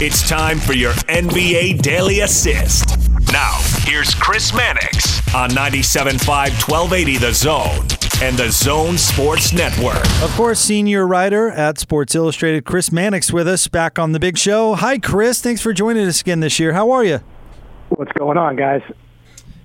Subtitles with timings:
[0.00, 2.98] It's time for your NBA Daily Assist.
[3.32, 7.86] Now, here's Chris Mannix on 97.5 1280 The Zone
[8.20, 10.04] and The Zone Sports Network.
[10.20, 14.36] Of course, senior writer at Sports Illustrated, Chris Mannix, with us back on the big
[14.36, 14.74] show.
[14.74, 15.40] Hi, Chris.
[15.40, 16.72] Thanks for joining us again this year.
[16.72, 17.20] How are you?
[17.90, 18.82] What's going on, guys?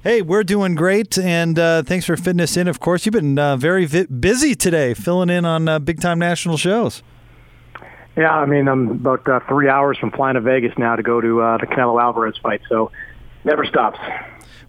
[0.03, 2.67] Hey, we're doing great, and uh, thanks for fitting us in.
[2.67, 6.19] Of course, you've been uh, very vi- busy today, filling in on uh, big time
[6.19, 7.01] national shows.
[8.17, 11.21] Yeah, I mean, I'm about uh, three hours from flying to Vegas now to go
[11.21, 12.91] to uh, the Canelo Alvarez fight, so
[13.43, 13.99] never stops.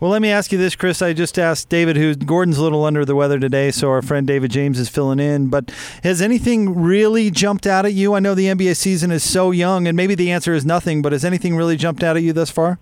[0.00, 1.02] Well, let me ask you this, Chris.
[1.02, 4.26] I just asked David, who Gordon's a little under the weather today, so our friend
[4.26, 5.48] David James is filling in.
[5.48, 5.70] But
[6.02, 8.14] has anything really jumped out at you?
[8.14, 11.02] I know the NBA season is so young, and maybe the answer is nothing.
[11.02, 12.78] But has anything really jumped out at you thus far?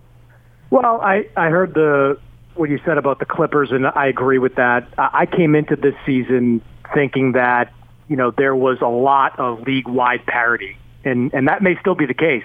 [0.70, 2.20] Well, I I heard the
[2.54, 4.86] what you said about the Clippers, and I agree with that.
[4.96, 6.60] I came into this season
[6.94, 7.72] thinking that
[8.08, 12.06] you know, there was a lot of league-wide parity, and and that may still be
[12.06, 12.44] the case.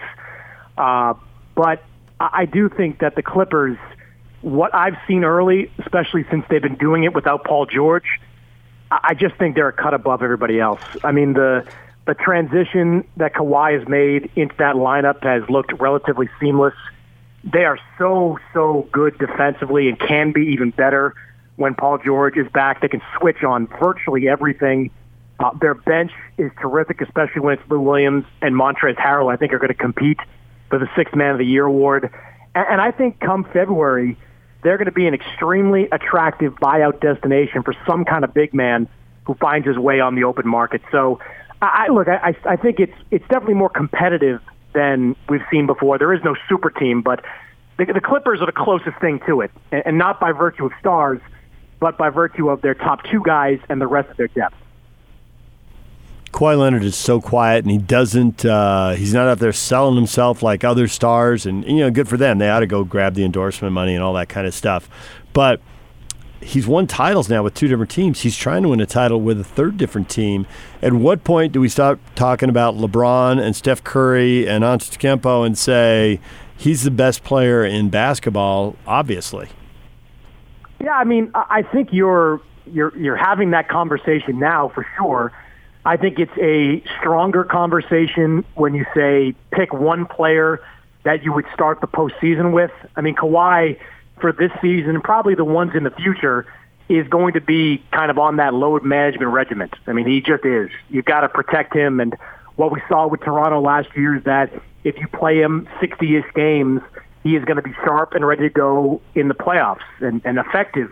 [0.78, 1.14] Uh,
[1.56, 1.84] but
[2.20, 3.78] I do think that the Clippers,
[4.42, 8.20] what I've seen early, especially since they've been doing it without Paul George,
[8.92, 10.82] I just think they're a cut above everybody else.
[11.04, 11.68] I mean, the
[12.06, 16.74] the transition that Kawhi has made into that lineup has looked relatively seamless.
[17.44, 21.14] They are so so good defensively and can be even better
[21.56, 22.82] when Paul George is back.
[22.82, 24.92] They can switch on virtually everything
[25.44, 29.32] uh, their bench is terrific, especially when it's Lou Williams and Montrezl Harrell.
[29.32, 30.20] I think are going to compete
[30.70, 32.10] for the Sixth Man of the Year award.
[32.56, 34.18] And, and I think come February,
[34.64, 38.88] they're going to be an extremely attractive buyout destination for some kind of big man
[39.26, 40.82] who finds his way on the open market.
[40.92, 41.20] So,
[41.62, 44.42] I, look, I, I think it's it's definitely more competitive
[44.74, 45.98] than we've seen before.
[45.98, 47.24] There is no super team, but
[47.78, 50.72] the, the Clippers are the closest thing to it, and, and not by virtue of
[50.80, 51.22] stars,
[51.80, 54.56] but by virtue of their top two guys and the rest of their depth.
[56.34, 60.42] Kawhi Leonard is so quiet and he doesn't uh, he's not out there selling himself
[60.42, 62.40] like other stars and you know good for them.
[62.40, 64.90] They ought to go grab the endorsement money and all that kind of stuff.
[65.32, 65.62] But
[66.42, 68.22] he's won titles now with two different teams.
[68.22, 70.48] He's trying to win a title with a third different team.
[70.82, 75.56] At what point do we stop talking about LeBron and Steph Curry and Antetokounmpo and
[75.56, 76.20] say
[76.58, 79.50] he's the best player in basketball obviously?
[80.82, 85.32] Yeah I mean I think you're you're you're having that conversation now for sure
[85.86, 90.62] I think it's a stronger conversation when you say pick one player
[91.04, 92.72] that you would start the postseason with.
[92.96, 93.78] I mean, Kawhi
[94.22, 96.46] for this season, and probably the ones in the future,
[96.88, 99.74] is going to be kind of on that load management regiment.
[99.88, 100.70] I mean, he just is.
[100.90, 102.00] You've got to protect him.
[102.00, 102.16] And
[102.56, 106.82] what we saw with Toronto last year is that if you play him 60-ish games,
[107.24, 110.38] he is going to be sharp and ready to go in the playoffs and, and
[110.38, 110.92] effective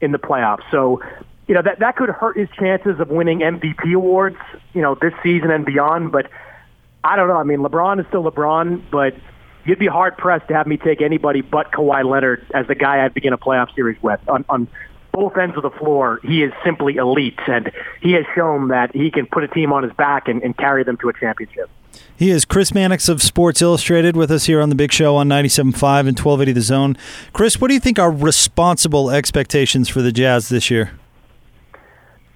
[0.00, 0.62] in the playoffs.
[0.70, 1.00] So
[1.46, 4.38] you know, that, that could hurt his chances of winning MVP awards,
[4.72, 6.12] you know, this season and beyond.
[6.12, 6.30] But
[7.04, 7.36] I don't know.
[7.36, 9.14] I mean, LeBron is still LeBron, but
[9.64, 13.04] you'd be hard pressed to have me take anybody but Kawhi Leonard as the guy
[13.04, 14.20] I'd begin a playoff series with.
[14.28, 14.68] On, on
[15.12, 17.70] both ends of the floor, he is simply elite, and
[18.00, 20.84] he has shown that he can put a team on his back and, and carry
[20.84, 21.68] them to a championship.
[22.16, 25.28] He is Chris Mannix of Sports Illustrated with us here on the Big Show on
[25.28, 26.96] 97.5 and 1280 The Zone.
[27.32, 30.92] Chris, what do you think are responsible expectations for the Jazz this year?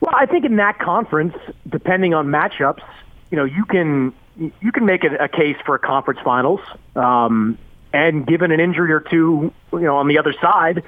[0.01, 1.35] Well, I think in that conference,
[1.69, 2.83] depending on matchups,
[3.31, 6.61] you know, you can you can make a, a case for a conference finals.
[6.95, 7.59] Um,
[7.93, 10.83] and given an injury or two, you know, on the other side,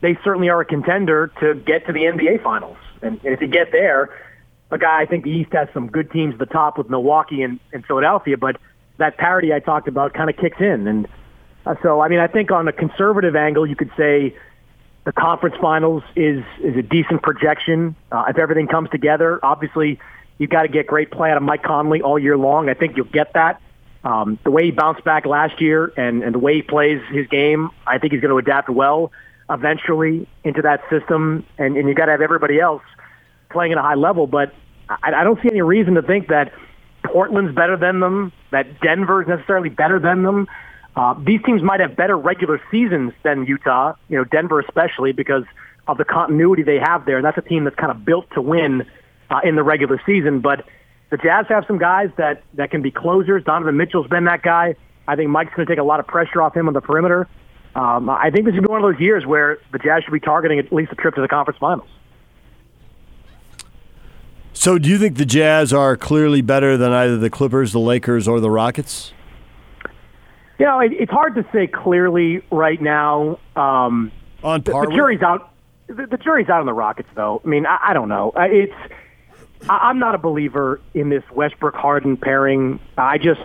[0.00, 2.76] they certainly are a contender to get to the NBA finals.
[3.02, 4.10] And, and if you get there,
[4.78, 7.58] guy I think the East has some good teams at the top with Milwaukee and,
[7.72, 8.56] and Philadelphia, but
[8.98, 10.86] that parity I talked about kind of kicks in.
[10.86, 11.08] And
[11.66, 14.36] uh, so, I mean, I think on a conservative angle, you could say
[15.04, 19.40] the conference finals is is a decent projection uh, if everything comes together.
[19.42, 19.98] Obviously,
[20.38, 22.68] you've got to get great play out of Mike Conley all year long.
[22.68, 23.60] I think you'll get that.
[24.04, 27.28] Um, the way he bounced back last year and, and the way he plays his
[27.28, 29.12] game, I think he's going to adapt well
[29.48, 31.46] eventually into that system.
[31.58, 32.82] And, and you got to have everybody else
[33.50, 34.26] playing at a high level.
[34.26, 34.52] But
[34.88, 36.52] I, I don't see any reason to think that
[37.04, 40.48] Portland's better than them, that Denver's necessarily better than them.
[40.94, 45.44] Uh, these teams might have better regular seasons than Utah, you know, Denver especially because
[45.88, 47.16] of the continuity they have there.
[47.16, 48.86] And that's a team that's kind of built to win
[49.30, 50.40] uh, in the regular season.
[50.40, 50.66] But
[51.10, 53.42] the Jazz have some guys that, that can be closers.
[53.44, 54.76] Donovan Mitchell's been that guy.
[55.08, 57.26] I think Mike's going to take a lot of pressure off him on the perimeter.
[57.74, 60.58] Um, I think this is one of those years where the Jazz should be targeting
[60.58, 61.88] at least a trip to the conference finals.
[64.52, 68.28] So, do you think the Jazz are clearly better than either the Clippers, the Lakers,
[68.28, 69.12] or the Rockets?
[70.58, 73.38] You know, it, it's hard to say clearly right now.
[73.56, 74.12] Um,
[74.42, 75.50] on par, the, the jury's out.
[75.86, 77.40] The, the, jury's out on the Rockets, though.
[77.44, 78.32] I mean, I, I don't know.
[78.36, 78.74] It's
[79.68, 82.80] I, I'm not a believer in this Westbrook Harden pairing.
[82.96, 83.40] I just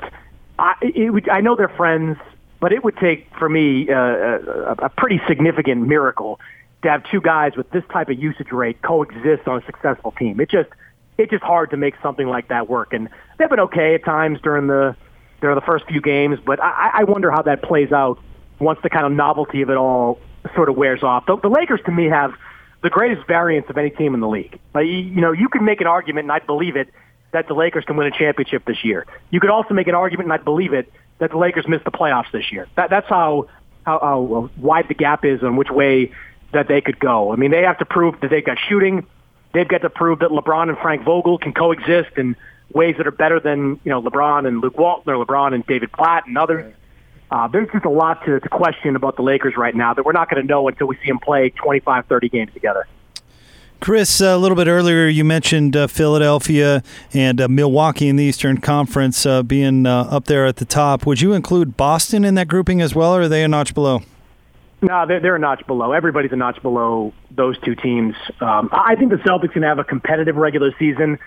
[0.59, 2.17] I, it would, I know they're friends,
[2.59, 6.39] but it would take for me uh, a, a pretty significant miracle
[6.83, 10.39] to have two guys with this type of usage rate coexist on a successful team.
[10.39, 10.69] It just
[11.17, 12.93] it's just hard to make something like that work.
[12.93, 14.95] And they've been okay at times during the
[15.41, 18.19] during the first few games, but I, I wonder how that plays out
[18.59, 20.19] once the kind of novelty of it all
[20.55, 21.25] sort of wears off.
[21.25, 22.33] The, the Lakers, to me, have
[22.81, 24.59] the greatest variance of any team in the league.
[24.73, 26.89] Like, you, know, you can make an argument, and I believe it,
[27.31, 29.05] that the Lakers can win a championship this year.
[29.29, 31.91] You could also make an argument, and I believe it, that the Lakers missed the
[31.91, 32.67] playoffs this year.
[32.75, 33.47] That, that's how,
[33.85, 36.11] how, how wide the gap is on which way
[36.53, 37.33] that they could go.
[37.33, 39.05] I mean, they have to prove that they've got shooting.
[39.53, 42.35] They've got to prove that LeBron and Frank Vogel can coexist in
[42.73, 45.91] ways that are better than you know LeBron and Luke Walton or LeBron and David
[45.97, 46.73] Blatt and others.
[47.29, 50.13] Uh, there's just a lot to, to question about the Lakers right now that we're
[50.13, 52.87] not going to know until we see them play 25, 30 games together.
[53.79, 56.81] Chris, a little bit earlier, you mentioned uh, Philadelphia
[57.13, 61.05] and uh, Milwaukee in the Eastern Conference uh, being uh, up there at the top.
[61.05, 64.01] Would you include Boston in that grouping as well, or are they a notch below?
[64.81, 65.91] No, they're, they're a notch below.
[65.91, 68.15] Everybody's a notch below those two teams.
[68.41, 71.19] Um, I think the Celtics can have a competitive regular season.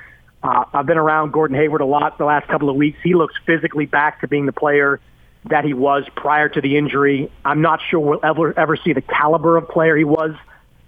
[0.42, 2.98] Uh, I've been around Gordon Hayward a lot the last couple of weeks.
[3.02, 5.00] He looks physically back to being the player
[5.44, 7.30] that he was prior to the injury.
[7.44, 10.34] I'm not sure we'll ever ever see the caliber of player he was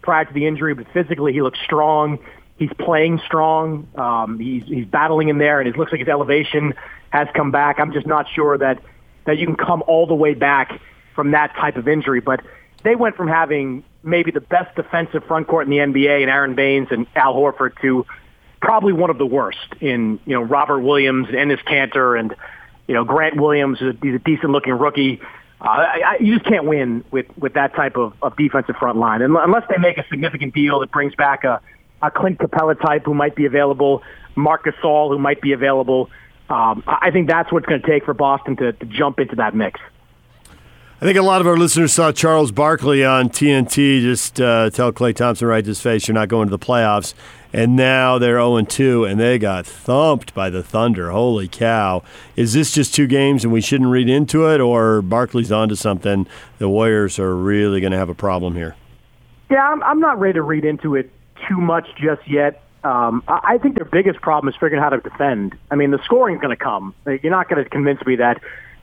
[0.00, 2.18] prior to the injury, but physically he looks strong.
[2.58, 3.88] He's playing strong.
[3.94, 6.74] Um, he's he's battling in there, and it looks like his elevation
[7.10, 7.78] has come back.
[7.78, 8.82] I'm just not sure that
[9.26, 10.80] that you can come all the way back
[11.14, 12.20] from that type of injury.
[12.20, 12.40] But
[12.82, 16.54] they went from having maybe the best defensive front court in the NBA and Aron
[16.54, 18.04] Baynes and Al Horford to
[18.62, 22.34] probably one of the worst in, you know, Robert Williams and Enes Kanter and,
[22.86, 25.20] you know, Grant Williams, he's a decent looking rookie.
[25.60, 28.98] Uh, I, I, you just can't win with, with that type of, of defensive front
[28.98, 29.20] line.
[29.20, 31.60] And unless they make a significant deal that brings back a,
[32.00, 34.02] a Clint Capela type who might be available,
[34.36, 36.08] Marc Gasol who might be available,
[36.48, 39.54] um, I think that's what's going to take for Boston to, to jump into that
[39.54, 39.80] mix.
[41.00, 44.92] I think a lot of our listeners saw Charles Barkley on TNT just uh, tell
[44.92, 47.12] Klay Thompson right to his face, "You're not going to the playoffs."
[47.52, 51.10] And now they're 0 2, and they got thumped by the Thunder.
[51.10, 52.02] Holy cow!
[52.34, 56.26] Is this just two games, and we shouldn't read into it, or Barkley's onto something?
[56.58, 58.74] The Warriors are really going to have a problem here.
[59.50, 61.10] Yeah, I'm, I'm not ready to read into it
[61.48, 62.62] too much just yet.
[62.84, 65.56] Um, I think their biggest problem is figuring out how to defend.
[65.70, 66.94] I mean, the scoring's going to come.
[67.06, 68.40] You're not going to convince me that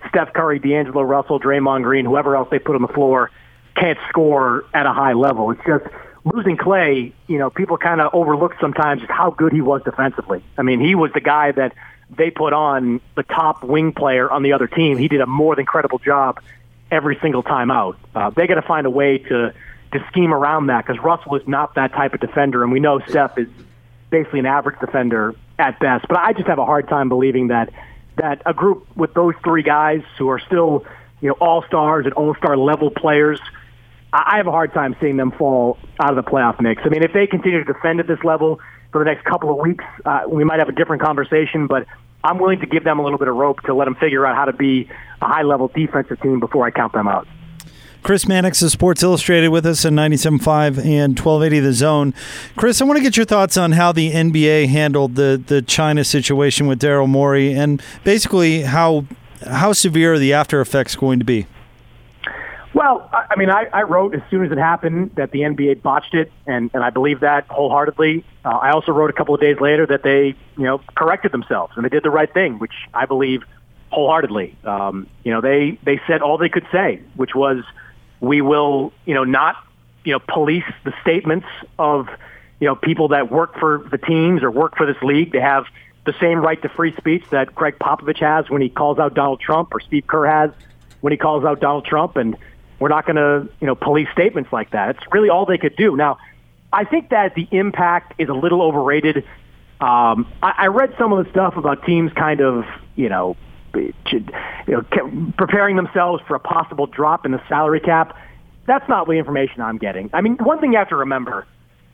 [0.08, 3.32] Steph Curry, D'Angelo Russell, Draymond Green, whoever else they put on the floor
[3.76, 5.52] can't score at a high level.
[5.52, 5.86] It's just
[6.34, 10.44] losing Klay, you know, people kind of overlook sometimes just how good he was defensively.
[10.58, 11.74] I mean, he was the guy that
[12.10, 14.98] they put on the top wing player on the other team.
[14.98, 16.42] He did a more than credible job
[16.92, 17.98] every single time out.
[18.16, 19.54] Uh, they got to find a way to
[19.92, 23.00] to scheme around that because Russell is not that type of defender, and we know
[23.00, 23.48] Steph is
[24.10, 26.08] basically an average defender at best.
[26.08, 27.72] But I just have a hard time believing that
[28.18, 30.86] that a group with those three guys who are still,
[31.22, 33.40] you know, all stars and all star level players,
[34.12, 36.82] I have a hard time seeing them fall out of the playoff mix.
[36.84, 38.60] I mean, if they continue to defend at this level
[38.92, 41.68] for the next couple of weeks, uh, we might have a different conversation.
[41.68, 41.86] But
[42.24, 44.36] I'm willing to give them a little bit of rope to let them figure out
[44.36, 44.90] how to be
[45.22, 47.28] a high level defensive team before I count them out.
[48.02, 52.14] Chris Mannix of Sports Illustrated with us in 97.5 and 1280 The Zone.
[52.56, 56.04] Chris, I want to get your thoughts on how the NBA handled the, the China
[56.06, 59.06] situation with Daryl Morey and basically how
[59.46, 61.46] how severe the after effects going to be?
[62.80, 66.14] Well, I mean, I, I wrote as soon as it happened that the NBA botched
[66.14, 68.24] it, and, and I believe that wholeheartedly.
[68.46, 71.74] Uh, I also wrote a couple of days later that they, you know, corrected themselves
[71.76, 73.44] and they did the right thing, which I believe
[73.92, 74.56] wholeheartedly.
[74.64, 77.64] Um, you know, they they said all they could say, which was–
[78.20, 79.56] we will, you know, not,
[80.04, 82.08] you know, police the statements of,
[82.60, 85.32] you know, people that work for the teams or work for this league.
[85.32, 85.66] They have
[86.06, 89.40] the same right to free speech that Gregg Popovich has when he calls out Donald
[89.40, 90.52] Trump or Steve Kerr has
[91.02, 92.18] when he calls out Donald Trump.
[92.18, 92.36] And
[92.80, 94.96] we're not going to, you know, police statements like that.
[94.96, 95.96] It's really all they could do.
[95.96, 96.18] Now,
[96.72, 99.18] I think that the impact is a little overrated.
[99.82, 103.36] Um, I, I read some of the stuff about teams kind of, you know,
[103.74, 104.26] you
[104.68, 104.84] know,
[105.38, 108.18] preparing themselves for a possible drop in the salary cap.
[108.66, 110.10] That's not the information I'm getting.
[110.14, 111.46] I mean, one thing you have to remember,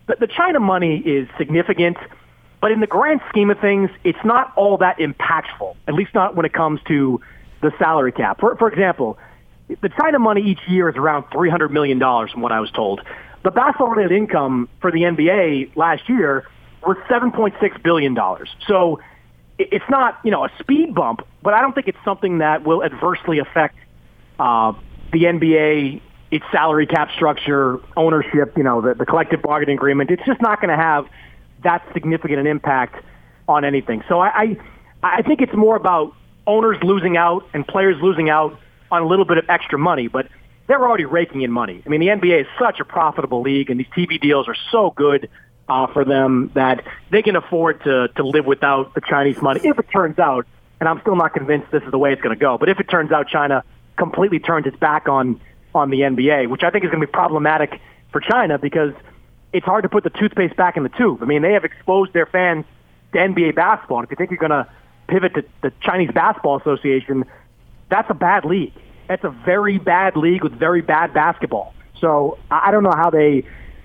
[0.07, 1.97] the China money is significant,
[2.61, 6.35] but in the grand scheme of things, it's not all that impactful, at least not
[6.35, 7.21] when it comes to
[7.61, 8.39] the salary cap.
[8.39, 9.17] For, for example,
[9.67, 13.01] the China money each year is around $300 million from what I was told.
[13.43, 16.47] The basketball-related income for the NBA last year
[16.85, 18.17] was $7.6 billion.
[18.67, 18.99] So
[19.57, 22.83] it's not, you know, a speed bump, but I don't think it's something that will
[22.83, 23.75] adversely affect
[24.39, 24.73] uh,
[25.11, 30.11] the NBA, its salary cap structure, ownership, you know, the, the collective bargaining agreement.
[30.11, 31.07] It's just not going to have
[31.63, 33.03] that significant an impact
[33.47, 34.03] on anything.
[34.09, 34.57] So I, I,
[35.03, 36.13] I think it's more about
[36.47, 38.59] owners losing out and players losing out
[38.91, 40.27] on a little bit of extra money, but
[40.67, 41.81] they're already raking in money.
[41.85, 44.91] I mean, the NBA is such a profitable league, and these TV deals are so
[44.95, 45.29] good
[45.67, 49.61] uh, for them that they can afford to to live without the Chinese money.
[49.63, 50.45] If it turns out,
[50.79, 52.79] and I'm still not convinced this is the way it's going to go, but if
[52.79, 53.63] it turns out China
[53.97, 55.39] completely turns its back on
[55.73, 58.93] on the NBA, which I think is going to be problematic for China because
[59.51, 61.21] it's hard to put the toothpaste back in the tube.
[61.21, 62.65] I mean, they have exposed their fans
[63.13, 63.99] to NBA basketball.
[63.99, 64.69] And if you think you're going to
[65.07, 67.25] pivot to the Chinese Basketball Association,
[67.89, 68.73] that's a bad league.
[69.07, 71.73] That's a very bad league with very bad basketball.
[71.99, 73.43] So I don't know how they.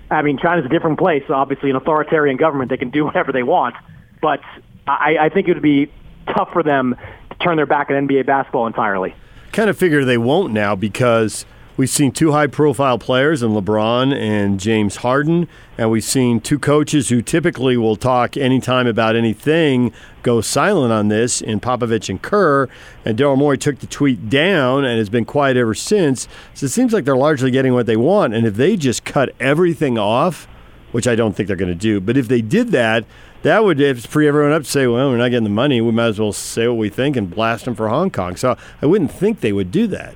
[0.09, 1.23] I mean, China's a different place.
[1.29, 3.75] Obviously, an authoritarian government, they can do whatever they want.
[4.21, 4.41] But
[4.87, 5.91] I, I think it would be
[6.27, 6.95] tough for them
[7.29, 9.15] to turn their back on NBA basketball entirely.
[9.51, 11.45] Kind of figure they won't now because
[11.81, 15.47] We've seen two high profile players in LeBron and James Harden,
[15.79, 21.07] and we've seen two coaches who typically will talk anytime about anything go silent on
[21.07, 22.69] this in Popovich and Kerr.
[23.03, 26.27] And Daryl Morey took the tweet down and has been quiet ever since.
[26.53, 28.35] So it seems like they're largely getting what they want.
[28.35, 30.47] And if they just cut everything off,
[30.91, 33.05] which I don't think they're going to do, but if they did that,
[33.41, 35.81] that would free everyone up to say, well, we're not getting the money.
[35.81, 38.35] We might as well say what we think and blast them for Hong Kong.
[38.35, 40.13] So I wouldn't think they would do that.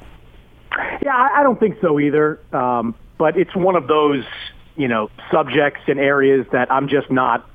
[1.16, 2.40] Yeah, I don't think so either.
[2.52, 4.26] Um, but it's one of those,
[4.76, 7.50] you know, subjects and areas that I'm just not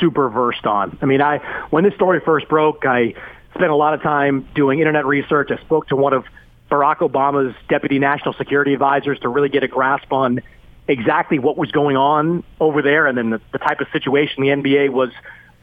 [0.00, 0.98] super versed on.
[1.02, 1.38] I mean, I
[1.70, 3.14] when this story first broke, I
[3.54, 5.50] spent a lot of time doing internet research.
[5.50, 6.24] I spoke to one of
[6.70, 10.40] Barack Obama's deputy national security advisors to really get a grasp on
[10.88, 14.48] exactly what was going on over there and then the, the type of situation the
[14.48, 15.10] NBA was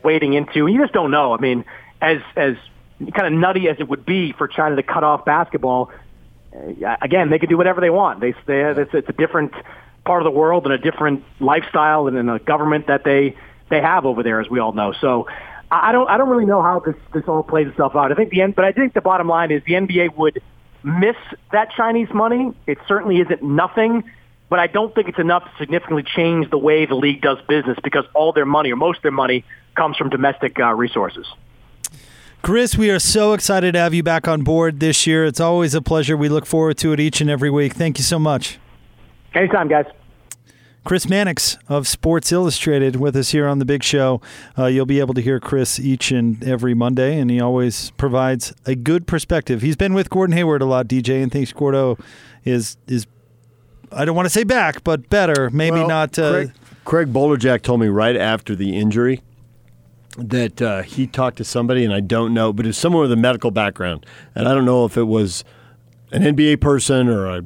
[0.04, 0.68] wading into.
[0.68, 1.34] You just don't know.
[1.34, 1.66] I mean,
[2.02, 2.56] as as
[3.16, 5.92] kind of nutty as it would be for China to cut off basketball,
[7.02, 8.20] again, they can do whatever they want.
[8.20, 9.54] They, they it's, it's a different
[10.06, 13.36] part of the world and a different lifestyle and, and a government that they
[13.70, 14.94] they have over there, as we all know.
[15.00, 15.28] So
[15.72, 18.12] I don't I don't really know how this this all plays itself out.
[18.12, 20.42] I think the end, but I think the bottom line is the NBA would
[20.84, 21.16] miss
[21.52, 22.54] that Chinese money.
[22.68, 24.04] It certainly isn't nothing,
[24.50, 27.78] but I don't think it's enough to significantly change the way the league does business
[27.84, 31.26] because all their money or most of their money comes from domestic uh, resources.
[32.42, 35.26] Chris, we are so excited to have you back on board this year.
[35.26, 36.18] It's always a pleasure.
[36.18, 37.74] We look forward to it each and every week.
[37.74, 38.58] Thank you so much.
[39.36, 39.86] Anytime, guys.
[40.84, 44.22] Chris Mannix of Sports Illustrated with us here on the Big Show.
[44.58, 48.56] Uh, you'll be able to hear Chris each and every Monday, and he always provides
[48.66, 49.62] a good perspective.
[49.62, 52.00] He's been with Gordon Hayward a lot, DJ, and thinks Gordo
[52.44, 53.06] is is
[53.92, 55.52] I don't want to say back, but better.
[55.52, 56.18] Maybe well, not.
[56.18, 56.52] Uh, Craig,
[56.86, 59.22] Craig Bolerjack told me right after the injury
[60.18, 63.18] that uh, he talked to somebody, and I don't know, but it's someone with a
[63.18, 65.44] medical background, and I don't know if it was
[66.12, 67.46] an NBA person or a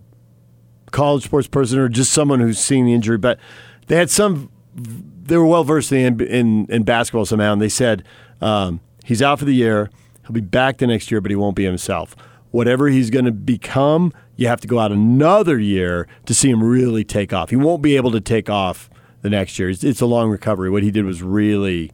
[0.91, 3.39] college sports person or just someone who's seen the injury, but
[3.88, 4.50] they had some.
[4.74, 8.03] They were well versed in, in, in basketball somehow, and they said
[8.41, 9.89] um, he's out for the year.
[10.24, 12.15] He'll be back the next year, but he won't be himself.
[12.51, 16.63] Whatever he's going to become, you have to go out another year to see him
[16.63, 17.50] really take off.
[17.50, 18.89] He won't be able to take off
[19.22, 19.69] the next year.
[19.69, 20.69] It's, it's a long recovery.
[20.69, 21.91] What he did was really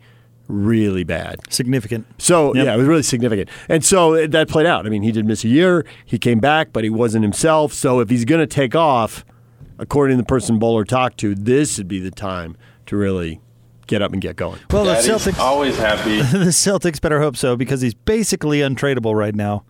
[0.51, 1.39] really bad.
[1.49, 2.05] Significant.
[2.17, 2.65] So, yep.
[2.65, 3.49] yeah, it was really significant.
[3.69, 4.85] And so that played out.
[4.85, 5.85] I mean, he did miss a year.
[6.05, 7.73] He came back, but he wasn't himself.
[7.73, 9.25] So if he's going to take off,
[9.79, 13.41] according to the person Bowler talked to, this would be the time to really
[13.87, 14.59] get up and get going.
[14.69, 16.21] Well, Daddy's the Celtics always happy.
[16.37, 19.63] the Celtics better hope so because he's basically untradeable right now.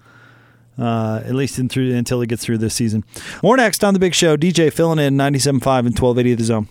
[0.77, 3.03] Uh, at least through, until he gets through this season.
[3.43, 4.37] More next on the big show.
[4.37, 6.67] DJ filling in 97.5 and 1280 of the zone.